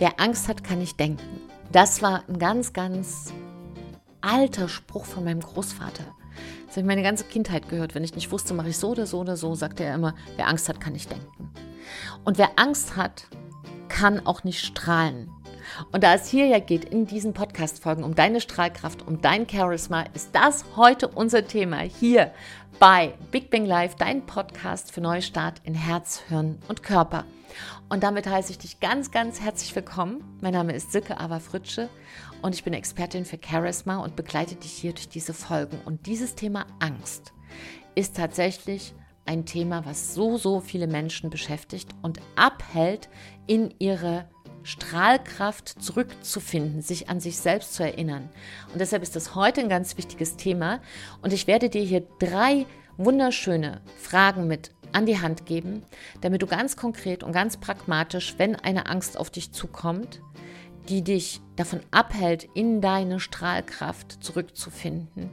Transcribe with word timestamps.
Wer 0.00 0.18
Angst 0.18 0.48
hat, 0.48 0.64
kann 0.64 0.78
nicht 0.78 0.98
denken. 0.98 1.42
Das 1.72 2.00
war 2.00 2.24
ein 2.26 2.38
ganz, 2.38 2.72
ganz 2.72 3.34
alter 4.22 4.66
Spruch 4.66 5.04
von 5.04 5.24
meinem 5.24 5.40
Großvater. 5.40 6.04
Das 6.66 6.76
habe 6.76 6.80
ich 6.80 6.86
meine 6.86 7.02
ganze 7.02 7.24
Kindheit 7.24 7.68
gehört. 7.68 7.94
Wenn 7.94 8.02
ich 8.02 8.14
nicht 8.14 8.32
wusste, 8.32 8.54
mache 8.54 8.70
ich 8.70 8.78
so 8.78 8.92
oder 8.92 9.06
so 9.06 9.20
oder 9.20 9.36
so, 9.36 9.54
sagte 9.54 9.84
er 9.84 9.94
immer, 9.94 10.14
wer 10.36 10.48
Angst 10.48 10.70
hat, 10.70 10.80
kann 10.80 10.94
nicht 10.94 11.10
denken. 11.10 11.52
Und 12.24 12.38
wer 12.38 12.52
Angst 12.56 12.96
hat, 12.96 13.26
kann 13.88 14.24
auch 14.24 14.42
nicht 14.42 14.64
strahlen. 14.64 15.30
Und 15.92 16.04
da 16.04 16.14
es 16.14 16.28
hier 16.28 16.46
ja 16.46 16.58
geht 16.58 16.84
in 16.84 17.06
diesen 17.06 17.32
Podcast-Folgen 17.32 18.04
um 18.04 18.14
deine 18.14 18.40
Strahlkraft, 18.40 19.06
um 19.06 19.20
dein 19.20 19.48
Charisma, 19.48 20.04
ist 20.14 20.30
das 20.34 20.64
heute 20.76 21.08
unser 21.08 21.46
Thema 21.46 21.80
hier 21.80 22.32
bei 22.78 23.14
Big 23.30 23.50
Bang 23.50 23.66
Live, 23.66 23.96
dein 23.96 24.26
Podcast 24.26 24.92
für 24.92 25.00
Neustart 25.00 25.60
in 25.64 25.74
Herz, 25.74 26.22
Hirn 26.28 26.58
und 26.68 26.82
Körper. 26.82 27.24
Und 27.88 28.02
damit 28.02 28.26
heiße 28.26 28.52
ich 28.52 28.58
dich 28.58 28.80
ganz, 28.80 29.10
ganz 29.10 29.40
herzlich 29.40 29.74
willkommen. 29.74 30.22
Mein 30.40 30.52
Name 30.52 30.72
ist 30.72 30.92
Silke 30.92 31.18
Ava 31.18 31.40
Fritsche 31.40 31.88
und 32.42 32.54
ich 32.54 32.62
bin 32.62 32.72
Expertin 32.72 33.24
für 33.24 33.38
Charisma 33.44 33.98
und 33.98 34.16
begleite 34.16 34.54
dich 34.54 34.72
hier 34.72 34.92
durch 34.92 35.08
diese 35.08 35.34
Folgen. 35.34 35.80
Und 35.84 36.06
dieses 36.06 36.36
Thema 36.36 36.66
Angst 36.78 37.32
ist 37.94 38.16
tatsächlich 38.16 38.94
ein 39.26 39.44
Thema, 39.44 39.84
was 39.84 40.14
so, 40.14 40.38
so 40.38 40.60
viele 40.60 40.86
Menschen 40.86 41.30
beschäftigt 41.30 41.90
und 42.02 42.20
abhält, 42.36 43.08
in 43.46 43.74
ihre 43.78 44.28
Strahlkraft 44.62 45.82
zurückzufinden, 45.82 46.82
sich 46.82 47.08
an 47.08 47.20
sich 47.20 47.38
selbst 47.38 47.74
zu 47.74 47.82
erinnern. 47.82 48.28
Und 48.72 48.80
deshalb 48.80 49.02
ist 49.02 49.16
das 49.16 49.34
heute 49.34 49.60
ein 49.60 49.68
ganz 49.68 49.96
wichtiges 49.96 50.36
Thema. 50.36 50.80
Und 51.22 51.32
ich 51.32 51.46
werde 51.46 51.68
dir 51.68 51.82
hier 51.82 52.06
drei 52.18 52.66
wunderschöne 52.96 53.80
Fragen 53.96 54.46
mit 54.46 54.72
an 54.92 55.06
die 55.06 55.20
Hand 55.20 55.46
geben, 55.46 55.84
damit 56.20 56.42
du 56.42 56.46
ganz 56.46 56.76
konkret 56.76 57.22
und 57.22 57.32
ganz 57.32 57.56
pragmatisch, 57.56 58.34
wenn 58.38 58.56
eine 58.56 58.86
Angst 58.86 59.16
auf 59.16 59.30
dich 59.30 59.52
zukommt, 59.52 60.20
die 60.88 61.02
dich 61.02 61.40
davon 61.56 61.80
abhält, 61.90 62.48
in 62.54 62.80
deine 62.80 63.20
Strahlkraft 63.20 64.22
zurückzufinden, 64.24 65.30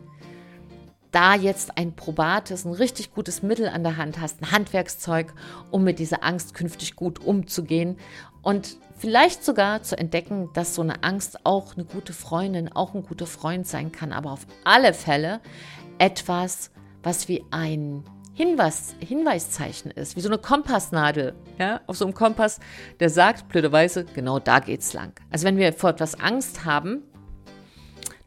da 1.17 1.33
jetzt 1.33 1.79
ein 1.79 1.95
probates, 1.95 2.63
ein 2.63 2.73
richtig 2.73 3.11
gutes 3.11 3.41
Mittel 3.41 3.67
an 3.67 3.81
der 3.81 3.97
Hand 3.97 4.21
hast, 4.21 4.39
ein 4.39 4.51
Handwerkszeug, 4.51 5.33
um 5.71 5.83
mit 5.83 5.97
dieser 5.97 6.23
Angst 6.23 6.53
künftig 6.53 6.95
gut 6.95 7.17
umzugehen 7.17 7.97
und 8.43 8.77
vielleicht 8.99 9.43
sogar 9.43 9.81
zu 9.81 9.97
entdecken, 9.97 10.51
dass 10.53 10.75
so 10.75 10.83
eine 10.83 11.03
Angst 11.03 11.43
auch 11.43 11.73
eine 11.75 11.85
gute 11.85 12.13
Freundin, 12.13 12.71
auch 12.71 12.93
ein 12.93 13.01
guter 13.01 13.25
Freund 13.25 13.65
sein 13.65 13.91
kann, 13.91 14.13
aber 14.13 14.31
auf 14.31 14.45
alle 14.63 14.93
Fälle 14.93 15.39
etwas, 15.97 16.69
was 17.01 17.27
wie 17.27 17.43
ein 17.49 18.03
Hinweis, 18.35 18.93
Hinweiszeichen 18.99 19.89
ist, 19.89 20.15
wie 20.17 20.21
so 20.21 20.29
eine 20.29 20.37
Kompassnadel, 20.37 21.33
ja, 21.57 21.81
auf 21.87 21.97
so 21.97 22.05
einem 22.05 22.13
Kompass, 22.13 22.59
der 22.99 23.09
sagt, 23.09 23.47
blöderweise, 23.49 24.05
genau 24.05 24.37
da 24.37 24.59
geht's 24.59 24.93
lang. 24.93 25.13
Also 25.31 25.47
wenn 25.47 25.57
wir 25.57 25.73
vor 25.73 25.89
etwas 25.89 26.19
Angst 26.19 26.63
haben, 26.63 27.01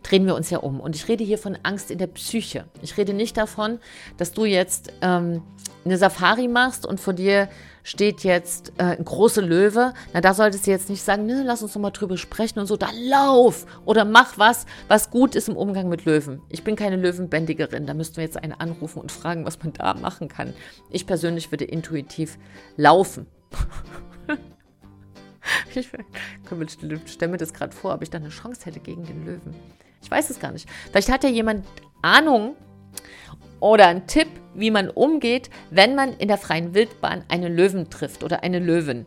drehen 0.03 0.27
wir 0.27 0.35
uns 0.35 0.51
ja 0.51 0.59
um. 0.59 0.81
Und 0.81 0.97
ich 0.97 1.09
rede 1.09 1.25
hier 1.25 1.39
von 1.39 1.59
Angst 1.63 1.91
in 1.91 1.99
der 1.99 2.07
Psyche. 2.07 2.65
Ich 2.83 2.97
rede 2.97 3.13
nicht 3.13 3.37
davon, 3.37 3.79
dass 4.17 4.33
du 4.33 4.45
jetzt 4.45 4.93
ähm, 5.03 5.43
eine 5.85 5.97
Safari 5.97 6.49
machst 6.49 6.87
und 6.87 7.01
vor 7.01 7.13
dir 7.13 7.49
steht 7.83 8.25
jetzt 8.25 8.73
äh, 8.79 8.97
ein 8.97 9.05
großer 9.05 9.43
Löwe, 9.43 9.95
na 10.13 10.21
da 10.21 10.35
solltest 10.35 10.67
du 10.67 10.71
jetzt 10.71 10.91
nicht 10.91 11.03
sagen, 11.03 11.27
ne, 11.27 11.43
lass 11.45 11.63
uns 11.63 11.73
doch 11.73 11.81
mal 11.81 11.91
drüber 11.91 12.17
sprechen 12.17 12.59
und 12.59 12.67
so, 12.67 12.77
da 12.77 12.89
lauf 13.09 13.67
oder 13.85 14.05
mach 14.05 14.39
was, 14.39 14.67
was 14.89 15.11
gut 15.11 15.35
ist 15.35 15.49
im 15.49 15.57
Umgang 15.57 15.89
mit 15.89 16.05
Löwen. 16.05 16.43
Ich 16.51 16.63
bin 16.63 16.77
keine 16.77 16.97
Löwenbändigerin, 16.97 17.87
da 17.87 17.95
müssten 17.95 18.17
wir 18.17 18.25
jetzt 18.25 18.37
einen 18.37 18.53
anrufen 18.53 19.01
und 19.01 19.11
fragen, 19.11 19.47
was 19.47 19.59
man 19.63 19.73
da 19.73 19.95
machen 19.95 20.29
kann. 20.29 20.53
Ich 20.91 21.07
persönlich 21.07 21.51
würde 21.51 21.65
intuitiv 21.65 22.39
laufen. 22.77 23.27
ich 25.75 25.89
stelle 27.07 27.33
mir 27.33 27.39
das 27.39 27.55
gerade 27.55 27.75
vor, 27.75 27.95
ob 27.95 28.03
ich 28.03 28.11
da 28.11 28.19
eine 28.19 28.29
Chance 28.29 28.67
hätte 28.67 28.81
gegen 28.81 29.05
den 29.05 29.25
Löwen. 29.25 29.55
Ich 30.03 30.11
weiß 30.11 30.31
es 30.31 30.41
gar 30.41 30.53
nicht. 30.53 30.69
Vielleicht 30.91 31.11
hat 31.11 31.25
ja 31.25 31.31
jemand 31.31 31.67
Ahnung 32.03 32.57
oder 33.61 33.87
einen 33.89 34.07
Tipp, 34.07 34.29
wie 34.55 34.71
man 34.71 34.89
umgeht, 34.91 35.51
wenn 35.71 35.95
man 35.95 36.15
in 36.15 36.29
der 36.29 36.39
freien 36.39 36.75
Wildbahn 36.75 37.25
einen 37.29 37.55
Löwen 37.55 37.91
trifft 37.91 38.25
oder 38.25 38.43
eine 38.43 38.59
Löwin. 38.59 39.07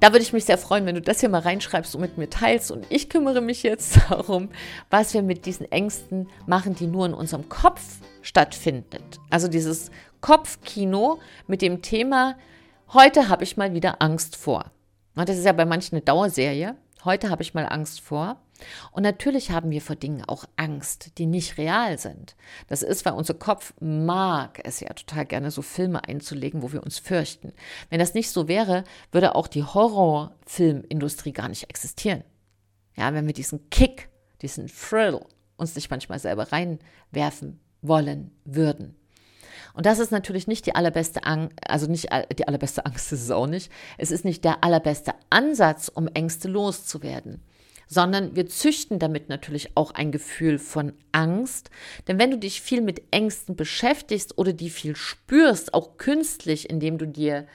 Da 0.00 0.12
würde 0.12 0.22
ich 0.22 0.32
mich 0.32 0.46
sehr 0.46 0.56
freuen, 0.56 0.86
wenn 0.86 0.94
du 0.94 1.02
das 1.02 1.20
hier 1.20 1.28
mal 1.28 1.42
reinschreibst 1.42 1.94
und 1.94 2.00
mit 2.00 2.16
mir 2.16 2.30
teilst. 2.30 2.70
Und 2.70 2.86
ich 2.88 3.10
kümmere 3.10 3.42
mich 3.42 3.62
jetzt 3.62 3.98
darum, 4.08 4.48
was 4.88 5.12
wir 5.12 5.22
mit 5.22 5.44
diesen 5.44 5.70
Ängsten 5.70 6.28
machen, 6.46 6.74
die 6.74 6.86
nur 6.86 7.04
in 7.04 7.12
unserem 7.12 7.50
Kopf 7.50 7.82
stattfindet. 8.22 9.20
Also 9.28 9.46
dieses 9.46 9.90
Kopfkino 10.22 11.18
mit 11.46 11.60
dem 11.60 11.82
Thema, 11.82 12.36
heute 12.92 13.28
habe 13.28 13.44
ich 13.44 13.58
mal 13.58 13.74
wieder 13.74 14.00
Angst 14.00 14.36
vor. 14.36 14.70
Das 15.14 15.36
ist 15.36 15.44
ja 15.44 15.52
bei 15.52 15.66
manchen 15.66 15.96
eine 15.96 16.02
Dauerserie. 16.02 16.76
Heute 17.04 17.28
habe 17.28 17.42
ich 17.42 17.52
mal 17.52 17.66
Angst 17.66 18.00
vor. 18.00 18.40
Und 18.92 19.02
natürlich 19.02 19.50
haben 19.50 19.70
wir 19.70 19.80
vor 19.80 19.96
Dingen 19.96 20.24
auch 20.26 20.44
Angst, 20.56 21.18
die 21.18 21.26
nicht 21.26 21.58
real 21.58 21.98
sind. 21.98 22.36
Das 22.68 22.82
ist, 22.82 23.04
weil 23.04 23.14
unser 23.14 23.34
Kopf 23.34 23.74
mag 23.80 24.60
es 24.64 24.80
ja 24.80 24.88
total 24.92 25.26
gerne, 25.26 25.50
so 25.50 25.62
Filme 25.62 26.04
einzulegen, 26.04 26.62
wo 26.62 26.72
wir 26.72 26.82
uns 26.82 26.98
fürchten. 26.98 27.52
Wenn 27.88 27.98
das 27.98 28.14
nicht 28.14 28.30
so 28.30 28.48
wäre, 28.48 28.84
würde 29.12 29.34
auch 29.34 29.48
die 29.48 29.64
Horrorfilmindustrie 29.64 31.32
gar 31.32 31.48
nicht 31.48 31.70
existieren. 31.70 32.24
Ja, 32.96 33.14
wenn 33.14 33.26
wir 33.26 33.34
diesen 33.34 33.70
Kick, 33.70 34.08
diesen 34.42 34.66
Thrill 34.66 35.20
uns 35.56 35.74
nicht 35.74 35.90
manchmal 35.90 36.18
selber 36.18 36.52
reinwerfen 36.52 37.60
wollen 37.82 38.32
würden. 38.44 38.96
Und 39.72 39.86
das 39.86 39.98
ist 39.98 40.10
natürlich 40.10 40.46
nicht 40.46 40.66
die 40.66 40.74
allerbeste 40.74 41.24
Angst, 41.24 41.54
also 41.66 41.86
nicht 41.86 42.08
die 42.38 42.48
allerbeste 42.48 42.84
Angst 42.86 43.12
ist 43.12 43.22
es 43.22 43.30
auch 43.30 43.46
nicht. 43.46 43.70
Es 43.98 44.10
ist 44.10 44.24
nicht 44.24 44.44
der 44.44 44.64
allerbeste 44.64 45.12
Ansatz, 45.30 45.88
um 45.88 46.08
Ängste 46.08 46.48
loszuwerden 46.48 47.42
sondern 47.90 48.36
wir 48.36 48.46
züchten 48.46 49.00
damit 49.00 49.28
natürlich 49.28 49.76
auch 49.76 49.90
ein 49.90 50.12
Gefühl 50.12 50.58
von 50.58 50.92
Angst. 51.10 51.70
Denn 52.06 52.20
wenn 52.20 52.30
du 52.30 52.38
dich 52.38 52.62
viel 52.62 52.80
mit 52.80 53.02
Ängsten 53.10 53.56
beschäftigst 53.56 54.38
oder 54.38 54.52
die 54.52 54.70
viel 54.70 54.94
spürst, 54.94 55.74
auch 55.74 55.98
künstlich, 55.98 56.70
indem 56.70 56.98
du 56.98 57.06
dir 57.06 57.48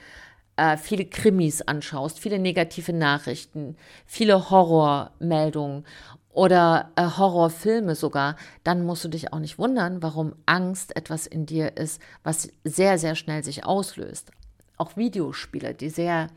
äh, 0.56 0.76
viele 0.76 1.06
Krimis 1.06 1.62
anschaust, 1.62 2.20
viele 2.20 2.38
negative 2.38 2.92
Nachrichten, 2.92 3.76
viele 4.04 4.50
Horrormeldungen 4.50 5.86
oder 6.30 6.92
äh, 6.96 7.04
Horrorfilme 7.16 7.94
sogar, 7.94 8.36
dann 8.62 8.84
musst 8.84 9.04
du 9.04 9.08
dich 9.08 9.32
auch 9.32 9.38
nicht 9.38 9.58
wundern, 9.58 10.02
warum 10.02 10.34
Angst 10.44 10.94
etwas 10.96 11.26
in 11.26 11.46
dir 11.46 11.78
ist, 11.78 11.98
was 12.24 12.50
sehr, 12.62 12.98
sehr 12.98 13.14
schnell 13.14 13.42
sich 13.42 13.64
auslöst. 13.64 14.32
Auch 14.76 14.98
Videospiele, 14.98 15.72
die 15.72 15.88
sehr 15.88 16.28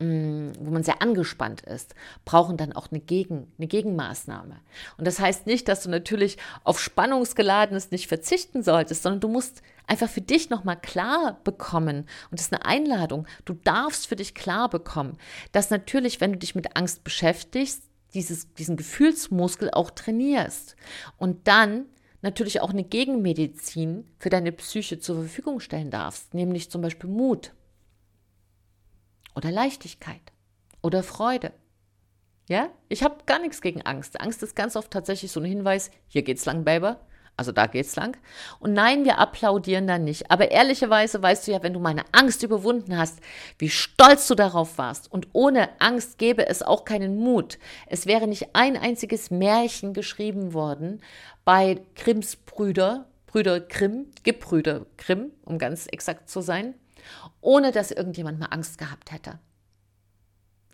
wo 0.00 0.70
man 0.70 0.82
sehr 0.82 1.02
angespannt 1.02 1.60
ist, 1.60 1.94
brauchen 2.24 2.56
dann 2.56 2.72
auch 2.72 2.90
eine, 2.90 3.00
Gegen, 3.00 3.52
eine 3.58 3.66
Gegenmaßnahme. 3.66 4.56
Und 4.96 5.06
das 5.06 5.20
heißt 5.20 5.46
nicht, 5.46 5.68
dass 5.68 5.82
du 5.82 5.90
natürlich 5.90 6.38
auf 6.64 6.80
Spannungsgeladenes 6.80 7.90
nicht 7.90 8.08
verzichten 8.08 8.62
solltest, 8.62 9.02
sondern 9.02 9.20
du 9.20 9.28
musst 9.28 9.60
einfach 9.86 10.08
für 10.08 10.22
dich 10.22 10.48
nochmal 10.48 10.80
klar 10.80 11.38
bekommen, 11.44 12.06
und 12.30 12.40
das 12.40 12.46
ist 12.46 12.54
eine 12.54 12.64
Einladung, 12.64 13.26
du 13.44 13.52
darfst 13.52 14.06
für 14.06 14.16
dich 14.16 14.34
klar 14.34 14.70
bekommen, 14.70 15.18
dass 15.52 15.68
natürlich, 15.68 16.22
wenn 16.22 16.32
du 16.32 16.38
dich 16.38 16.54
mit 16.54 16.76
Angst 16.78 17.04
beschäftigst, 17.04 17.82
dieses, 18.14 18.52
diesen 18.54 18.78
Gefühlsmuskel 18.78 19.70
auch 19.70 19.90
trainierst. 19.90 20.76
Und 21.18 21.46
dann 21.46 21.84
natürlich 22.22 22.62
auch 22.62 22.70
eine 22.70 22.84
Gegenmedizin 22.84 24.04
für 24.18 24.30
deine 24.30 24.52
Psyche 24.52 24.98
zur 24.98 25.16
Verfügung 25.16 25.60
stellen 25.60 25.90
darfst, 25.90 26.32
nämlich 26.32 26.70
zum 26.70 26.80
Beispiel 26.80 27.10
Mut 27.10 27.52
oder 29.34 29.50
Leichtigkeit 29.50 30.20
oder 30.82 31.02
Freude. 31.02 31.52
Ja, 32.48 32.68
ich 32.88 33.04
habe 33.04 33.24
gar 33.26 33.38
nichts 33.38 33.60
gegen 33.62 33.82
Angst. 33.82 34.20
Angst 34.20 34.42
ist 34.42 34.56
ganz 34.56 34.74
oft 34.74 34.90
tatsächlich 34.90 35.30
so 35.30 35.40
ein 35.40 35.46
Hinweis, 35.46 35.90
hier 36.08 36.22
geht's 36.22 36.46
lang, 36.46 36.64
Baby. 36.64 36.94
Also 37.36 37.52
da 37.52 37.66
geht's 37.66 37.96
lang. 37.96 38.18
Und 38.58 38.74
nein, 38.74 39.06
wir 39.06 39.18
applaudieren 39.18 39.86
da 39.86 39.98
nicht. 39.98 40.30
Aber 40.30 40.50
ehrlicherweise 40.50 41.22
weißt 41.22 41.46
du 41.46 41.52
ja, 41.52 41.62
wenn 41.62 41.72
du 41.72 41.80
meine 41.80 42.02
Angst 42.12 42.42
überwunden 42.42 42.98
hast, 42.98 43.20
wie 43.56 43.70
stolz 43.70 44.26
du 44.28 44.34
darauf 44.34 44.76
warst. 44.76 45.10
Und 45.10 45.28
ohne 45.32 45.70
Angst 45.80 46.18
gäbe 46.18 46.46
es 46.46 46.62
auch 46.62 46.84
keinen 46.84 47.16
Mut. 47.16 47.58
Es 47.86 48.04
wäre 48.04 48.26
nicht 48.26 48.54
ein 48.54 48.76
einziges 48.76 49.30
Märchen 49.30 49.94
geschrieben 49.94 50.52
worden 50.52 51.00
bei 51.46 51.80
Grimms 51.94 52.36
Brüder, 52.36 53.06
Brüder 53.26 53.60
Grimm, 53.60 54.08
Gebrüder 54.22 54.84
Grimm, 54.98 55.30
um 55.46 55.56
ganz 55.56 55.86
exakt 55.86 56.28
zu 56.28 56.42
sein, 56.42 56.74
ohne 57.40 57.72
dass 57.72 57.90
irgendjemand 57.90 58.38
mal 58.38 58.46
Angst 58.46 58.78
gehabt 58.78 59.12
hätte. 59.12 59.38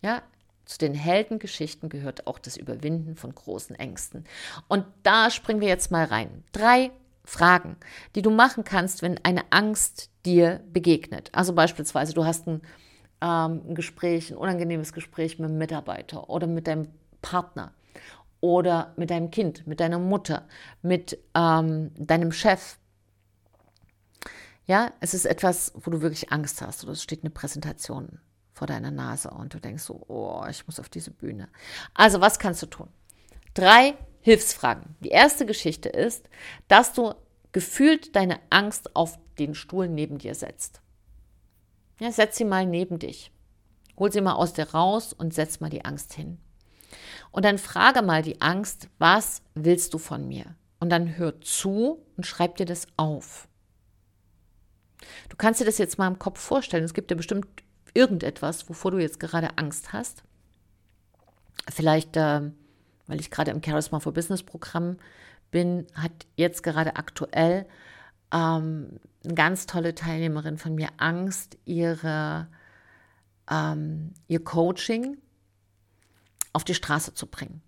Ja, 0.02 0.22
zu 0.66 0.78
den 0.78 0.94
Heldengeschichten 0.94 1.88
gehört 1.88 2.26
auch 2.26 2.38
das 2.38 2.56
Überwinden 2.56 3.16
von 3.16 3.34
großen 3.34 3.76
Ängsten. 3.76 4.24
Und 4.68 4.84
da 5.04 5.30
springen 5.30 5.60
wir 5.60 5.68
jetzt 5.68 5.90
mal 5.90 6.04
rein. 6.04 6.44
Drei 6.52 6.90
Fragen, 7.24 7.76
die 8.14 8.22
du 8.22 8.30
machen 8.30 8.64
kannst, 8.64 9.02
wenn 9.02 9.18
eine 9.24 9.44
Angst 9.50 10.10
dir 10.24 10.60
begegnet. 10.72 11.30
Also 11.32 11.52
beispielsweise, 11.54 12.14
du 12.14 12.24
hast 12.24 12.46
ein, 12.48 12.62
ähm, 13.20 13.62
ein 13.68 13.74
Gespräch, 13.74 14.30
ein 14.30 14.36
unangenehmes 14.36 14.92
Gespräch 14.92 15.38
mit 15.38 15.48
einem 15.48 15.58
Mitarbeiter 15.58 16.28
oder 16.28 16.46
mit 16.46 16.66
deinem 16.66 16.88
Partner 17.22 17.72
oder 18.40 18.92
mit 18.96 19.10
deinem 19.10 19.30
Kind, 19.30 19.66
mit 19.66 19.80
deiner 19.80 19.98
Mutter, 19.98 20.46
mit 20.82 21.18
ähm, 21.34 21.90
deinem 21.96 22.32
Chef, 22.32 22.78
ja, 24.66 24.92
es 25.00 25.14
ist 25.14 25.26
etwas, 25.26 25.72
wo 25.74 25.90
du 25.90 26.02
wirklich 26.02 26.32
Angst 26.32 26.60
hast 26.60 26.82
oder 26.84 26.92
es 26.92 27.02
steht 27.02 27.22
eine 27.22 27.30
Präsentation 27.30 28.20
vor 28.52 28.66
deiner 28.66 28.90
Nase 28.90 29.30
und 29.30 29.54
du 29.54 29.60
denkst 29.60 29.84
so, 29.84 30.04
oh, 30.08 30.44
ich 30.50 30.66
muss 30.66 30.80
auf 30.80 30.88
diese 30.88 31.10
Bühne. 31.10 31.48
Also, 31.94 32.20
was 32.20 32.38
kannst 32.38 32.62
du 32.62 32.66
tun? 32.66 32.88
Drei 33.54 33.96
Hilfsfragen. 34.22 34.96
Die 35.00 35.10
erste 35.10 35.46
Geschichte 35.46 35.88
ist, 35.88 36.28
dass 36.66 36.92
du 36.92 37.14
gefühlt 37.52 38.16
deine 38.16 38.40
Angst 38.50 38.96
auf 38.96 39.18
den 39.38 39.54
Stuhl 39.54 39.88
neben 39.88 40.18
dir 40.18 40.34
setzt. 40.34 40.80
Ja, 42.00 42.10
setz 42.10 42.36
sie 42.36 42.44
mal 42.44 42.66
neben 42.66 42.98
dich. 42.98 43.30
Hol 43.96 44.10
sie 44.10 44.20
mal 44.20 44.34
aus 44.34 44.52
dir 44.52 44.70
raus 44.70 45.12
und 45.12 45.32
setz 45.32 45.60
mal 45.60 45.70
die 45.70 45.84
Angst 45.84 46.12
hin. 46.12 46.38
Und 47.30 47.44
dann 47.44 47.58
frage 47.58 48.02
mal 48.02 48.22
die 48.22 48.40
Angst, 48.40 48.88
was 48.98 49.42
willst 49.54 49.94
du 49.94 49.98
von 49.98 50.26
mir? 50.26 50.56
Und 50.80 50.90
dann 50.90 51.16
hör 51.16 51.40
zu 51.40 52.04
und 52.16 52.26
schreib 52.26 52.56
dir 52.56 52.66
das 52.66 52.86
auf. 52.96 53.48
Du 55.28 55.36
kannst 55.36 55.60
dir 55.60 55.64
das 55.64 55.78
jetzt 55.78 55.98
mal 55.98 56.08
im 56.08 56.18
Kopf 56.18 56.40
vorstellen. 56.40 56.84
Es 56.84 56.94
gibt 56.94 57.10
ja 57.10 57.16
bestimmt 57.16 57.46
irgendetwas, 57.94 58.68
wovor 58.68 58.90
du 58.90 58.98
jetzt 58.98 59.20
gerade 59.20 59.56
Angst 59.58 59.92
hast. 59.92 60.22
Vielleicht, 61.72 62.16
äh, 62.16 62.50
weil 63.06 63.20
ich 63.20 63.30
gerade 63.30 63.50
im 63.50 63.62
Charisma 63.62 64.00
for 64.00 64.12
Business 64.12 64.42
Programm 64.42 64.98
bin, 65.50 65.86
hat 65.94 66.12
jetzt 66.36 66.62
gerade 66.62 66.96
aktuell 66.96 67.66
ähm, 68.32 69.00
eine 69.24 69.34
ganz 69.34 69.66
tolle 69.66 69.94
Teilnehmerin 69.94 70.58
von 70.58 70.74
mir 70.74 70.88
Angst, 70.98 71.58
ihre, 71.64 72.48
ähm, 73.50 74.14
ihr 74.28 74.42
Coaching 74.44 75.18
auf 76.52 76.64
die 76.64 76.74
Straße 76.74 77.14
zu 77.14 77.26
bringen. 77.26 77.62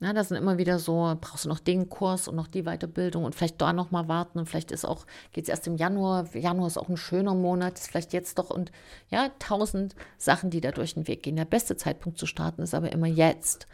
Ja, 0.00 0.12
da 0.12 0.22
sind 0.22 0.36
immer 0.36 0.58
wieder 0.58 0.78
so, 0.78 1.16
brauchst 1.20 1.44
du 1.44 1.48
noch 1.48 1.58
den 1.58 1.88
Kurs 1.88 2.28
und 2.28 2.36
noch 2.36 2.46
die 2.46 2.62
Weiterbildung 2.62 3.24
und 3.24 3.34
vielleicht 3.34 3.60
da 3.60 3.72
noch 3.72 3.90
mal 3.90 4.06
warten 4.06 4.38
und 4.38 4.46
vielleicht 4.46 4.70
ist 4.70 4.84
auch, 4.84 5.06
geht 5.32 5.44
es 5.44 5.48
erst 5.48 5.66
im 5.66 5.76
Januar, 5.76 6.24
Januar 6.36 6.68
ist 6.68 6.78
auch 6.78 6.88
ein 6.88 6.96
schöner 6.96 7.34
Monat, 7.34 7.78
ist 7.78 7.88
vielleicht 7.88 8.12
jetzt 8.12 8.38
doch 8.38 8.50
und 8.50 8.70
ja, 9.10 9.30
tausend 9.40 9.96
Sachen, 10.16 10.50
die 10.50 10.60
da 10.60 10.70
durch 10.70 10.94
den 10.94 11.08
Weg 11.08 11.24
gehen. 11.24 11.34
Der 11.34 11.44
beste 11.44 11.76
Zeitpunkt 11.76 12.16
zu 12.16 12.26
starten 12.26 12.62
ist 12.62 12.74
aber 12.74 12.92
immer 12.92 13.08
jetzt. 13.08 13.66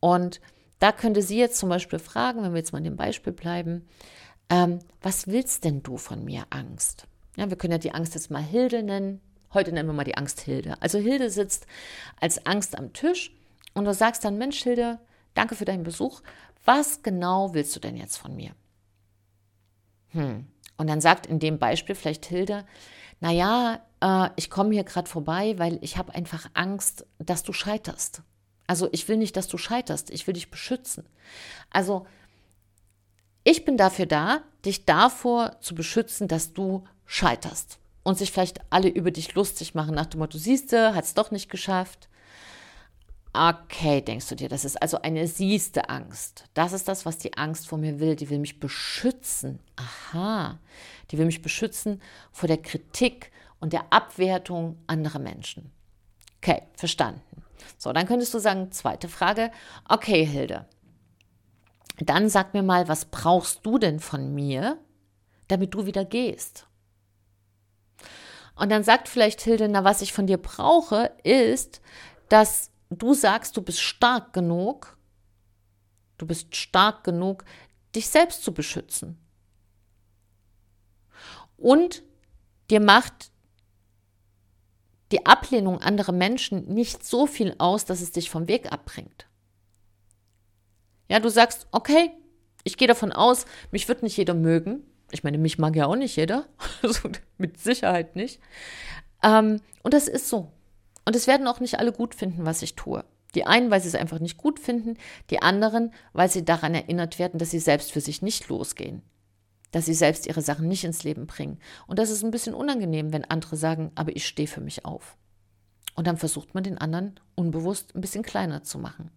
Und 0.00 0.40
da 0.80 0.90
könnte 0.90 1.22
sie 1.22 1.38
jetzt 1.38 1.58
zum 1.58 1.68
Beispiel 1.68 2.00
fragen, 2.00 2.42
wenn 2.42 2.54
wir 2.54 2.58
jetzt 2.58 2.72
mal 2.72 2.78
in 2.78 2.84
dem 2.84 2.96
Beispiel 2.96 3.32
bleiben, 3.32 3.86
ähm, 4.50 4.80
was 5.00 5.28
willst 5.28 5.62
denn 5.64 5.84
du 5.84 5.96
von 5.96 6.24
mir, 6.24 6.44
Angst? 6.50 7.06
Ja, 7.36 7.48
wir 7.50 7.56
können 7.56 7.72
ja 7.72 7.78
die 7.78 7.94
Angst 7.94 8.16
jetzt 8.16 8.32
mal 8.32 8.42
Hilde 8.42 8.82
nennen. 8.82 9.20
Heute 9.54 9.70
nennen 9.70 9.88
wir 9.88 9.92
mal 9.92 10.02
die 10.02 10.16
Angst 10.16 10.40
Hilde. 10.40 10.74
Also 10.80 10.98
Hilde 10.98 11.30
sitzt 11.30 11.68
als 12.20 12.46
Angst 12.46 12.76
am 12.76 12.92
Tisch 12.92 13.32
und 13.74 13.84
du 13.84 13.94
sagst 13.94 14.24
dann, 14.24 14.38
Mensch 14.38 14.60
Hilde, 14.60 14.98
danke 15.34 15.54
für 15.54 15.64
deinen 15.64 15.84
Besuch. 15.84 16.22
Was 16.64 17.02
genau 17.02 17.54
willst 17.54 17.74
du 17.74 17.80
denn 17.80 17.96
jetzt 17.96 18.16
von 18.16 18.34
mir? 18.36 18.52
Hm. 20.08 20.46
Und 20.76 20.86
dann 20.86 21.00
sagt 21.00 21.26
in 21.26 21.38
dem 21.38 21.58
Beispiel 21.58 21.94
vielleicht 21.94 22.26
Hilde, 22.26 22.64
naja, 23.20 23.80
äh, 24.00 24.30
ich 24.36 24.50
komme 24.50 24.74
hier 24.74 24.84
gerade 24.84 25.08
vorbei, 25.08 25.58
weil 25.58 25.78
ich 25.80 25.96
habe 25.96 26.14
einfach 26.14 26.50
Angst, 26.54 27.06
dass 27.18 27.42
du 27.42 27.52
scheiterst. 27.52 28.22
Also 28.66 28.88
ich 28.92 29.06
will 29.08 29.16
nicht, 29.16 29.36
dass 29.36 29.48
du 29.48 29.58
scheiterst, 29.58 30.10
ich 30.10 30.26
will 30.26 30.34
dich 30.34 30.50
beschützen. 30.50 31.04
Also 31.70 32.06
ich 33.44 33.64
bin 33.64 33.76
dafür 33.76 34.06
da, 34.06 34.42
dich 34.64 34.84
davor 34.84 35.60
zu 35.60 35.74
beschützen, 35.74 36.28
dass 36.28 36.52
du 36.52 36.84
scheiterst. 37.06 37.78
Und 38.04 38.18
sich 38.18 38.32
vielleicht 38.32 38.60
alle 38.70 38.88
über 38.88 39.12
dich 39.12 39.34
lustig 39.34 39.74
machen 39.74 39.94
nach 39.94 40.06
dem 40.06 40.18
Motto, 40.18 40.36
siehste, 40.36 40.94
hat 40.94 41.04
es 41.04 41.14
doch 41.14 41.30
nicht 41.30 41.50
geschafft. 41.50 42.08
Okay, 43.34 44.02
denkst 44.02 44.28
du 44.28 44.34
dir, 44.34 44.50
das 44.50 44.66
ist 44.66 44.80
also 44.82 45.00
eine 45.00 45.26
siehste 45.26 45.88
Angst. 45.88 46.44
Das 46.52 46.74
ist 46.74 46.86
das, 46.86 47.06
was 47.06 47.16
die 47.16 47.34
Angst 47.38 47.66
vor 47.66 47.78
mir 47.78 47.98
will. 47.98 48.14
Die 48.14 48.28
will 48.28 48.38
mich 48.38 48.60
beschützen. 48.60 49.58
Aha. 49.76 50.58
Die 51.10 51.16
will 51.16 51.24
mich 51.24 51.40
beschützen 51.40 52.02
vor 52.30 52.46
der 52.46 52.58
Kritik 52.58 53.32
und 53.58 53.72
der 53.72 53.90
Abwertung 53.90 54.76
anderer 54.86 55.18
Menschen. 55.18 55.72
Okay, 56.38 56.62
verstanden. 56.74 57.22
So, 57.78 57.92
dann 57.92 58.06
könntest 58.06 58.34
du 58.34 58.38
sagen, 58.38 58.70
zweite 58.70 59.08
Frage. 59.08 59.50
Okay, 59.88 60.26
Hilde. 60.26 60.66
Dann 61.98 62.28
sag 62.28 62.52
mir 62.52 62.62
mal, 62.62 62.88
was 62.88 63.06
brauchst 63.06 63.64
du 63.64 63.78
denn 63.78 64.00
von 64.00 64.34
mir, 64.34 64.78
damit 65.48 65.72
du 65.72 65.86
wieder 65.86 66.04
gehst? 66.04 66.66
Und 68.56 68.70
dann 68.70 68.84
sagt 68.84 69.08
vielleicht 69.08 69.40
Hilde, 69.40 69.68
na, 69.68 69.84
was 69.84 70.02
ich 70.02 70.12
von 70.12 70.26
dir 70.26 70.36
brauche, 70.36 71.12
ist, 71.22 71.80
dass 72.28 72.71
du 73.00 73.14
sagst, 73.14 73.56
du 73.56 73.62
bist 73.62 73.80
stark 73.80 74.32
genug, 74.32 74.98
du 76.18 76.26
bist 76.26 76.56
stark 76.56 77.04
genug, 77.04 77.44
dich 77.94 78.08
selbst 78.08 78.42
zu 78.42 78.52
beschützen. 78.52 79.18
Und 81.56 82.02
dir 82.70 82.80
macht 82.80 83.30
die 85.12 85.26
Ablehnung 85.26 85.78
anderer 85.80 86.12
Menschen 86.12 86.66
nicht 86.72 87.04
so 87.04 87.26
viel 87.26 87.54
aus, 87.58 87.84
dass 87.84 88.00
es 88.00 88.12
dich 88.12 88.30
vom 88.30 88.48
Weg 88.48 88.72
abbringt. 88.72 89.26
Ja, 91.08 91.20
du 91.20 91.28
sagst, 91.28 91.66
okay, 91.70 92.10
ich 92.64 92.76
gehe 92.76 92.88
davon 92.88 93.12
aus, 93.12 93.44
mich 93.70 93.88
wird 93.88 94.02
nicht 94.02 94.16
jeder 94.16 94.34
mögen. 94.34 94.84
Ich 95.10 95.22
meine, 95.22 95.36
mich 95.36 95.58
mag 95.58 95.76
ja 95.76 95.86
auch 95.86 95.96
nicht 95.96 96.16
jeder. 96.16 96.46
Also 96.82 97.10
mit 97.36 97.60
Sicherheit 97.60 98.16
nicht. 98.16 98.40
Ähm, 99.22 99.60
und 99.82 99.94
das 99.94 100.08
ist 100.08 100.28
so. 100.28 100.50
Und 101.04 101.16
es 101.16 101.26
werden 101.26 101.46
auch 101.46 101.60
nicht 101.60 101.78
alle 101.78 101.92
gut 101.92 102.14
finden, 102.14 102.44
was 102.44 102.62
ich 102.62 102.76
tue. 102.76 103.04
Die 103.34 103.46
einen, 103.46 103.70
weil 103.70 103.80
sie 103.80 103.88
es 103.88 103.94
einfach 103.94 104.18
nicht 104.18 104.36
gut 104.36 104.60
finden, 104.60 104.98
die 105.30 105.40
anderen, 105.40 105.92
weil 106.12 106.30
sie 106.30 106.44
daran 106.44 106.74
erinnert 106.74 107.18
werden, 107.18 107.38
dass 107.38 107.50
sie 107.50 107.60
selbst 107.60 107.92
für 107.92 108.00
sich 108.00 108.22
nicht 108.22 108.48
losgehen 108.48 109.02
dass 109.72 109.86
sie 109.86 109.94
selbst 109.94 110.26
ihre 110.26 110.42
Sachen 110.42 110.68
nicht 110.68 110.84
ins 110.84 111.02
Leben 111.02 111.26
bringen. 111.26 111.58
Und 111.86 111.98
das 111.98 112.10
ist 112.10 112.22
ein 112.22 112.30
bisschen 112.30 112.54
unangenehm, 112.54 113.12
wenn 113.12 113.24
andere 113.24 113.56
sagen, 113.56 113.90
aber 113.96 114.14
ich 114.14 114.26
stehe 114.26 114.46
für 114.46 114.60
mich 114.60 114.84
auf. 114.84 115.16
Und 115.94 116.06
dann 116.06 116.18
versucht 116.18 116.54
man 116.54 116.62
den 116.62 116.78
anderen 116.78 117.18
unbewusst 117.34 117.94
ein 117.94 118.00
bisschen 118.00 118.22
kleiner 118.22 118.62
zu 118.62 118.78
machen. 118.78 119.10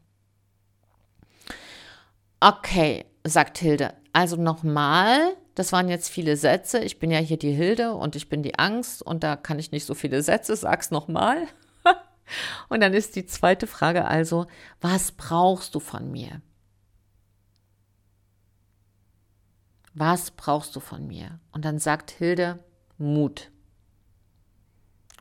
Okay, 2.40 3.06
sagt 3.24 3.58
Hilde. 3.58 3.94
Also 4.14 4.38
nochmal, 4.38 5.36
das 5.56 5.72
waren 5.72 5.90
jetzt 5.90 6.10
viele 6.10 6.38
Sätze. 6.38 6.80
Ich 6.80 7.00
bin 7.00 7.12
ja 7.12 7.20
hier 7.20 7.38
die 7.38 7.52
Hilde 7.52 7.94
und 7.94 8.16
ich 8.16 8.30
bin 8.30 8.44
die 8.44 8.58
Angst 8.58 9.02
und 9.02 9.24
da 9.24 9.36
kann 9.36 9.60
ich 9.60 9.72
nicht 9.72 9.86
so 9.86 9.94
viele 9.94 10.22
Sätze. 10.22 10.56
Sag's 10.56 10.92
nochmal. 10.92 11.48
Und 12.70 12.82
dann 12.82 12.94
ist 12.94 13.16
die 13.16 13.26
zweite 13.26 13.68
Frage 13.68 14.06
also, 14.06 14.48
was 14.82 15.12
brauchst 15.12 15.76
du 15.76 15.80
von 15.80 16.12
mir? 16.12 16.42
was 19.96 20.32
brauchst 20.32 20.76
du 20.76 20.80
von 20.80 21.08
mir? 21.08 21.40
Und 21.52 21.66
dann 21.66 21.80
sagt 21.80 22.12
Hilde, 22.12 22.60
Mut. 22.98 23.50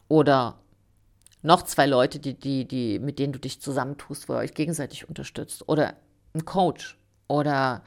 Oder 0.09 0.59
noch 1.43 1.63
zwei 1.63 1.87
Leute, 1.87 2.19
die, 2.19 2.35
die, 2.35 2.67
die, 2.67 2.99
mit 2.99 3.19
denen 3.19 3.33
du 3.33 3.39
dich 3.39 3.61
zusammentust, 3.61 4.29
wo 4.29 4.35
ihr 4.35 4.39
euch 4.39 4.55
gegenseitig 4.55 5.09
unterstützt. 5.09 5.69
Oder 5.69 5.95
ein 6.35 6.45
Coach. 6.45 6.99
Oder 7.29 7.85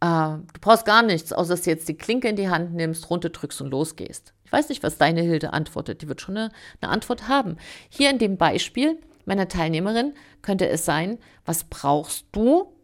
äh, 0.00 0.06
du 0.06 0.60
brauchst 0.60 0.84
gar 0.84 1.02
nichts, 1.02 1.32
außer 1.32 1.54
dass 1.54 1.62
du 1.62 1.70
jetzt 1.70 1.88
die 1.88 1.96
Klinke 1.96 2.28
in 2.28 2.36
die 2.36 2.50
Hand 2.50 2.74
nimmst, 2.74 3.08
runterdrückst 3.08 3.62
und 3.62 3.70
losgehst. 3.70 4.34
Ich 4.50 4.52
weiß 4.52 4.68
nicht, 4.68 4.82
was 4.82 4.98
deine 4.98 5.20
Hilde 5.20 5.52
antwortet. 5.52 6.02
Die 6.02 6.08
wird 6.08 6.20
schon 6.20 6.36
eine, 6.36 6.50
eine 6.80 6.90
Antwort 6.90 7.28
haben. 7.28 7.56
Hier 7.88 8.10
in 8.10 8.18
dem 8.18 8.36
Beispiel 8.36 8.98
meiner 9.24 9.46
Teilnehmerin 9.46 10.12
könnte 10.42 10.68
es 10.68 10.84
sein, 10.84 11.18
was 11.44 11.62
brauchst 11.62 12.26
du? 12.32 12.74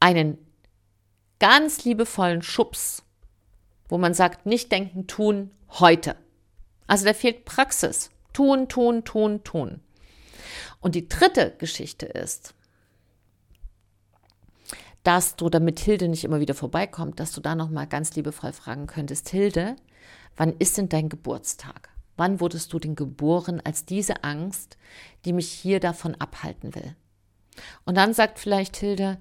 Einen 0.00 0.38
ganz 1.38 1.84
liebevollen 1.84 2.40
Schubs, 2.40 3.02
wo 3.90 3.98
man 3.98 4.14
sagt, 4.14 4.46
nicht 4.46 4.72
denken, 4.72 5.06
tun, 5.06 5.50
heute. 5.68 6.16
Also 6.86 7.04
da 7.04 7.12
fehlt 7.12 7.44
Praxis. 7.44 8.10
Tun, 8.32 8.70
tun, 8.70 9.04
tun, 9.04 9.44
tun. 9.44 9.80
Und 10.80 10.94
die 10.94 11.10
dritte 11.10 11.54
Geschichte 11.58 12.06
ist, 12.06 12.54
dass 15.02 15.36
du, 15.36 15.50
damit 15.50 15.78
Hilde 15.78 16.08
nicht 16.08 16.24
immer 16.24 16.40
wieder 16.40 16.54
vorbeikommt, 16.54 17.20
dass 17.20 17.32
du 17.32 17.42
da 17.42 17.54
nochmal 17.54 17.86
ganz 17.86 18.14
liebevoll 18.14 18.54
fragen 18.54 18.86
könntest, 18.86 19.28
Hilde, 19.28 19.76
wann 20.36 20.54
ist 20.58 20.78
denn 20.78 20.88
dein 20.88 21.08
Geburtstag? 21.08 21.90
Wann 22.16 22.40
wurdest 22.40 22.72
du 22.72 22.78
denn 22.78 22.94
geboren 22.94 23.60
als 23.64 23.84
diese 23.84 24.22
Angst, 24.24 24.76
die 25.24 25.32
mich 25.32 25.50
hier 25.50 25.80
davon 25.80 26.14
abhalten 26.14 26.74
will? 26.74 26.94
Und 27.84 27.96
dann 27.96 28.14
sagt 28.14 28.38
vielleicht 28.38 28.76
Hilde, 28.76 29.18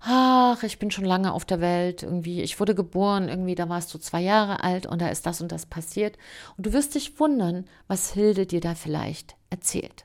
ach, 0.00 0.62
ich 0.62 0.78
bin 0.78 0.90
schon 0.90 1.04
lange 1.04 1.32
auf 1.32 1.44
der 1.44 1.60
Welt, 1.60 2.02
irgendwie, 2.02 2.42
ich 2.42 2.60
wurde 2.60 2.74
geboren, 2.74 3.28
irgendwie, 3.28 3.54
da 3.54 3.68
warst 3.68 3.92
du 3.94 3.98
zwei 3.98 4.20
Jahre 4.20 4.62
alt 4.62 4.86
und 4.86 5.00
da 5.00 5.08
ist 5.08 5.26
das 5.26 5.40
und 5.40 5.50
das 5.50 5.66
passiert. 5.66 6.18
Und 6.56 6.66
du 6.66 6.72
wirst 6.72 6.94
dich 6.94 7.18
wundern, 7.18 7.64
was 7.88 8.12
Hilde 8.12 8.46
dir 8.46 8.60
da 8.60 8.74
vielleicht 8.74 9.36
erzählt. 9.50 10.04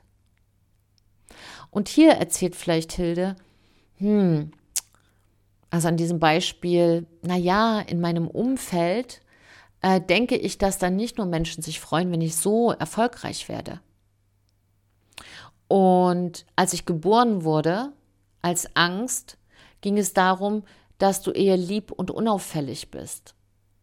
Und 1.70 1.88
hier 1.88 2.12
erzählt 2.12 2.56
vielleicht 2.56 2.92
Hilde, 2.92 3.36
hm, 3.96 4.52
also 5.70 5.88
an 5.88 5.96
diesem 5.96 6.18
Beispiel, 6.18 7.06
na 7.22 7.36
ja, 7.36 7.80
in 7.80 8.00
meinem 8.00 8.26
Umfeld 8.26 9.20
äh, 9.82 10.00
denke 10.00 10.36
ich, 10.36 10.58
dass 10.58 10.78
dann 10.78 10.96
nicht 10.96 11.18
nur 11.18 11.26
Menschen 11.26 11.62
sich 11.62 11.80
freuen, 11.80 12.10
wenn 12.12 12.20
ich 12.20 12.36
so 12.36 12.72
erfolgreich 12.72 13.48
werde. 13.48 13.80
Und 15.68 16.46
als 16.56 16.72
ich 16.72 16.84
geboren 16.84 17.44
wurde, 17.44 17.92
als 18.42 18.74
Angst, 18.74 19.38
ging 19.80 19.98
es 19.98 20.12
darum, 20.12 20.64
dass 20.98 21.22
du 21.22 21.30
eher 21.30 21.56
lieb 21.56 21.92
und 21.92 22.10
unauffällig 22.10 22.90
bist. 22.90 23.34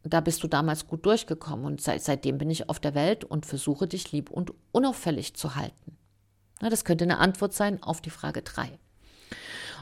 da 0.03 0.21
bist 0.21 0.41
du 0.41 0.47
damals 0.47 0.87
gut 0.87 1.05
durchgekommen 1.05 1.65
und 1.65 1.81
seit, 1.81 2.01
seitdem 2.01 2.37
bin 2.37 2.49
ich 2.49 2.69
auf 2.69 2.79
der 2.79 2.95
Welt 2.95 3.25
und 3.25 3.45
versuche 3.45 3.87
dich 3.87 4.13
lieb 4.13 4.29
und 4.29 4.53
unauffällig 4.71 5.33
zu 5.33 5.55
halten. 5.55 5.97
Na, 6.61 6.69
das 6.69 6.85
könnte 6.85 7.03
eine 7.03 7.17
Antwort 7.17 7.53
sein 7.53 7.83
auf 7.83 7.99
die 7.99 8.09
Frage 8.09 8.41
3. 8.41 8.79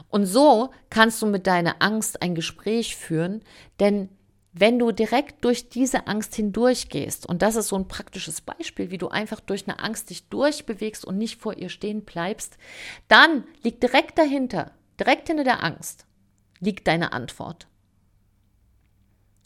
Und 0.08 0.26
so 0.26 0.70
kannst 0.90 1.22
du 1.22 1.26
mit 1.26 1.46
deiner 1.46 1.76
Angst 1.80 2.22
ein 2.22 2.34
Gespräch 2.34 2.96
führen, 2.96 3.42
denn 3.78 4.08
wenn 4.58 4.78
du 4.78 4.90
direkt 4.90 5.44
durch 5.44 5.68
diese 5.68 6.06
Angst 6.06 6.34
hindurchgehst, 6.34 7.26
und 7.26 7.42
das 7.42 7.56
ist 7.56 7.68
so 7.68 7.76
ein 7.76 7.88
praktisches 7.88 8.40
Beispiel, 8.40 8.90
wie 8.90 8.96
du 8.96 9.08
einfach 9.08 9.40
durch 9.40 9.68
eine 9.68 9.78
Angst 9.80 10.08
dich 10.08 10.28
durchbewegst 10.28 11.04
und 11.04 11.18
nicht 11.18 11.38
vor 11.38 11.58
ihr 11.58 11.68
stehen 11.68 12.06
bleibst, 12.06 12.56
dann 13.06 13.44
liegt 13.62 13.82
direkt 13.82 14.18
dahinter, 14.18 14.72
direkt 14.98 15.28
hinter 15.28 15.44
der 15.44 15.62
Angst, 15.62 16.06
liegt 16.58 16.86
deine 16.86 17.12
Antwort. 17.12 17.68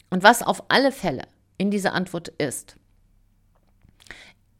Und 0.09 0.23
was 0.23 0.43
auf 0.43 0.63
alle 0.69 0.93
Fälle 0.93 1.27
in 1.57 1.71
dieser 1.71 1.93
Antwort 1.93 2.29
ist, 2.29 2.77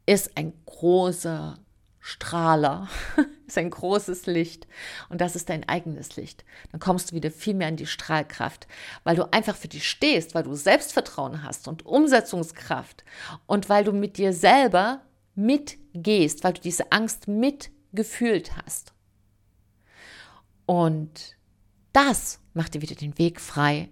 ist 0.04 0.36
ein 0.36 0.52
großer 0.66 1.58
Strahler, 1.98 2.88
ist 3.46 3.58
ein 3.58 3.70
großes 3.70 4.26
Licht 4.26 4.66
und 5.08 5.20
das 5.20 5.36
ist 5.36 5.48
dein 5.48 5.68
eigenes 5.68 6.16
Licht. 6.16 6.44
Dann 6.70 6.80
kommst 6.80 7.10
du 7.10 7.14
wieder 7.14 7.30
viel 7.30 7.54
mehr 7.54 7.68
in 7.68 7.76
die 7.76 7.86
Strahlkraft, 7.86 8.66
weil 9.04 9.16
du 9.16 9.32
einfach 9.32 9.56
für 9.56 9.68
dich 9.68 9.88
stehst, 9.88 10.34
weil 10.34 10.42
du 10.42 10.54
Selbstvertrauen 10.54 11.42
hast 11.42 11.68
und 11.68 11.84
Umsetzungskraft 11.86 13.04
und 13.46 13.68
weil 13.68 13.84
du 13.84 13.92
mit 13.92 14.18
dir 14.18 14.32
selber 14.32 15.02
mitgehst, 15.34 16.44
weil 16.44 16.54
du 16.54 16.60
diese 16.60 16.92
Angst 16.92 17.28
mitgefühlt 17.28 18.56
hast. 18.64 18.92
Und 20.66 21.36
das 21.92 22.40
macht 22.54 22.74
dir 22.74 22.82
wieder 22.82 22.94
den 22.94 23.18
Weg 23.18 23.40
frei 23.40 23.88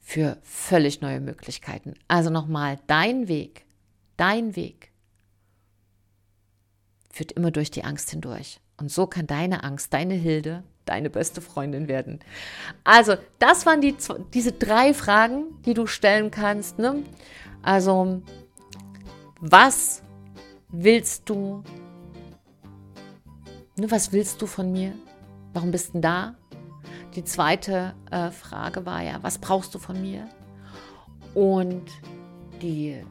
für 0.00 0.38
völlig 0.42 1.00
neue 1.00 1.20
Möglichkeiten. 1.20 1.94
Also 2.08 2.30
nochmal, 2.30 2.78
dein 2.86 3.26
Weg, 3.26 3.64
dein 4.16 4.54
Weg 4.54 4.92
führt 7.14 7.32
immer 7.32 7.52
durch 7.52 7.70
die 7.70 7.84
Angst 7.84 8.10
hindurch. 8.10 8.60
Und 8.76 8.90
so 8.90 9.06
kann 9.06 9.28
deine 9.28 9.62
Angst, 9.62 9.94
deine 9.94 10.14
Hilde, 10.14 10.64
deine 10.84 11.10
beste 11.10 11.40
Freundin 11.40 11.86
werden. 11.86 12.18
Also, 12.82 13.14
das 13.38 13.66
waren 13.66 13.80
die, 13.80 13.94
diese 14.34 14.50
drei 14.50 14.92
Fragen, 14.92 15.62
die 15.64 15.74
du 15.74 15.86
stellen 15.86 16.32
kannst. 16.32 16.78
Ne? 16.78 17.04
Also, 17.62 18.20
was 19.40 20.02
willst 20.70 21.28
du? 21.28 21.62
Ne, 23.76 23.90
was 23.90 24.12
willst 24.12 24.42
du 24.42 24.46
von 24.46 24.72
mir? 24.72 24.92
Warum 25.52 25.70
bist 25.70 25.94
du 25.94 26.00
da? 26.00 26.34
Die 27.14 27.22
zweite 27.22 27.94
äh, 28.10 28.32
Frage 28.32 28.86
war 28.86 29.02
ja, 29.02 29.22
was 29.22 29.38
brauchst 29.38 29.72
du 29.74 29.78
von 29.78 30.00
mir? 30.00 30.28
Und 31.32 31.84
die 32.60 33.04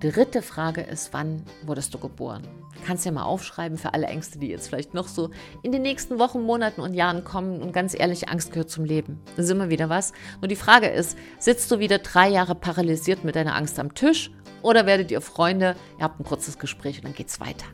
dritte 0.00 0.42
Frage 0.42 0.80
ist, 0.80 1.12
wann 1.12 1.42
wurdest 1.64 1.92
du 1.94 1.98
geboren? 1.98 2.46
Kannst 2.86 3.04
ja 3.04 3.10
mal 3.10 3.24
aufschreiben 3.24 3.76
für 3.76 3.94
alle 3.94 4.06
Ängste, 4.06 4.38
die 4.38 4.48
jetzt 4.48 4.68
vielleicht 4.68 4.94
noch 4.94 5.08
so 5.08 5.30
in 5.62 5.72
den 5.72 5.82
nächsten 5.82 6.18
Wochen, 6.18 6.42
Monaten 6.42 6.80
und 6.80 6.94
Jahren 6.94 7.24
kommen. 7.24 7.60
Und 7.60 7.72
ganz 7.72 7.98
ehrlich, 7.98 8.28
Angst 8.28 8.52
gehört 8.52 8.70
zum 8.70 8.84
Leben. 8.84 9.20
Das 9.36 9.46
ist 9.46 9.50
immer 9.50 9.70
wieder 9.70 9.88
was. 9.88 10.12
Nur 10.40 10.48
die 10.48 10.56
Frage 10.56 10.86
ist, 10.86 11.18
sitzt 11.38 11.70
du 11.70 11.80
wieder 11.80 11.98
drei 11.98 12.28
Jahre 12.28 12.54
paralysiert 12.54 13.24
mit 13.24 13.34
deiner 13.34 13.56
Angst 13.56 13.78
am 13.78 13.94
Tisch 13.94 14.30
oder 14.62 14.86
werdet 14.86 15.10
ihr 15.10 15.20
Freunde, 15.20 15.76
ihr 15.98 16.04
habt 16.04 16.20
ein 16.20 16.24
kurzes 16.24 16.58
Gespräch 16.58 16.98
und 16.98 17.04
dann 17.04 17.14
geht's 17.14 17.40
weiter. 17.40 17.66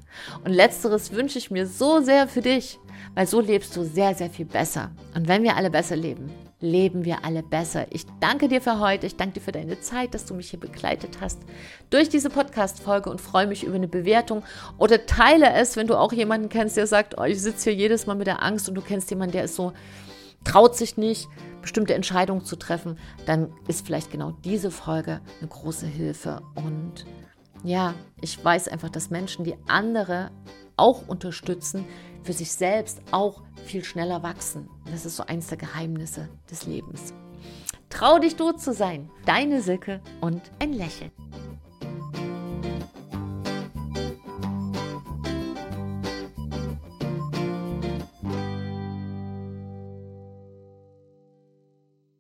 Und 0.45 0.53
letzteres 0.53 1.13
wünsche 1.13 1.39
ich 1.39 1.51
mir 1.51 1.67
so 1.67 2.01
sehr 2.01 2.29
für 2.29 2.43
dich, 2.43 2.79
weil 3.15 3.27
so 3.27 3.41
lebst 3.41 3.77
du 3.77 3.85
sehr, 3.85 4.15
sehr 4.15 4.31
viel 4.31 4.47
besser. 4.47 4.91
Und 5.15 5.29
wenn 5.29 5.43
wir 5.43 5.57
alle 5.57 5.71
besser 5.71 5.97
leben, 5.97 6.31
leben 6.65 7.05
wir 7.05 7.25
alle 7.25 7.43
besser. 7.43 7.87
Ich 7.91 8.07
danke 8.21 8.49
dir 8.49 8.61
für 8.61 8.81
heute. 8.81 9.07
Ich 9.07 9.17
danke 9.17 9.35
dir 9.35 9.41
für 9.41 9.53
deine 9.53 9.81
Zeit, 9.81 10.15
dass 10.15 10.25
du 10.25 10.35
mich 10.35 10.51
hier 10.51 10.59
begleitet 10.59 11.19
hast 11.21 11.39
durch 11.91 12.09
diese 12.09 12.31
Podcast-Folge 12.31 13.11
und 13.11 13.21
freue 13.21 13.47
mich 13.47 13.65
über 13.65 13.77
eine 13.77 13.87
Bewertung 13.87 14.43
oder 14.79 15.07
teile 15.07 15.53
es, 15.53 15.77
wenn 15.77 15.87
du 15.87 15.97
auch 15.97 16.13
jemanden 16.13 16.49
kennst, 16.49 16.77
der 16.77 16.87
sagt, 16.87 17.17
oh, 17.19 17.25
ich 17.25 17.41
sitze 17.41 17.71
hier 17.71 17.79
jedes 17.79 18.07
Mal 18.07 18.15
mit 18.15 18.27
der 18.27 18.43
Angst 18.43 18.69
und 18.69 18.75
du 18.75 18.81
kennst 18.81 19.11
jemanden, 19.11 19.33
der 19.33 19.45
ist 19.45 19.55
so, 19.55 19.73
traut 20.43 20.75
sich 20.75 20.97
nicht, 20.97 21.29
bestimmte 21.61 21.95
Entscheidungen 21.95 22.45
zu 22.45 22.57
treffen, 22.57 22.99
dann 23.27 23.53
ist 23.69 23.87
vielleicht 23.87 24.11
genau 24.11 24.33
diese 24.45 24.71
Folge 24.71 25.21
eine 25.41 25.49
große 25.49 25.87
Hilfe. 25.87 26.41
Und 26.55 27.07
ja, 27.63 27.95
ich 28.21 28.43
weiß 28.43 28.69
einfach, 28.69 28.89
dass 28.89 29.11
Menschen, 29.11 29.45
die 29.45 29.57
andere 29.69 30.31
auch 30.77 31.07
unterstützen, 31.07 31.85
für 32.23 32.33
sich 32.33 32.53
selbst 32.53 33.01
auch 33.11 33.43
viel 33.65 33.85
schneller 33.85 34.23
wachsen. 34.23 34.69
Das 34.91 35.07
ist 35.07 35.17
so 35.17 35.25
eins 35.27 35.49
der 35.49 35.59
Geheimnisse 35.59 36.29
des 36.51 36.67
Lebens. 36.67 37.13
Trau 37.89 38.19
dich, 38.19 38.37
du 38.37 38.53
zu 38.53 38.73
sein. 38.73 39.11
Deine 39.25 39.63
Silke 39.63 40.01
und 40.21 40.43
ein 40.59 40.73
Lächeln. 40.73 41.11